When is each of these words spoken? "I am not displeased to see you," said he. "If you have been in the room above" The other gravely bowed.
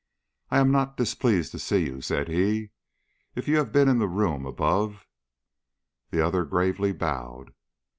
"I 0.49 0.57
am 0.57 0.71
not 0.71 0.97
displeased 0.97 1.51
to 1.51 1.59
see 1.59 1.85
you," 1.85 2.01
said 2.01 2.27
he. 2.27 2.71
"If 3.35 3.47
you 3.47 3.57
have 3.57 3.71
been 3.71 3.87
in 3.87 3.99
the 3.99 4.07
room 4.07 4.47
above" 4.47 5.05
The 6.09 6.25
other 6.25 6.43
gravely 6.43 6.91
bowed. 6.91 7.53